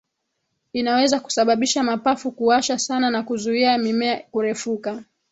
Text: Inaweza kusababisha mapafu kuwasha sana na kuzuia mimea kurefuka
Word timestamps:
Inaweza 0.73 1.19
kusababisha 1.19 1.83
mapafu 1.83 2.31
kuwasha 2.31 2.79
sana 2.79 3.09
na 3.09 3.23
kuzuia 3.23 3.77
mimea 3.77 4.19
kurefuka 4.31 5.03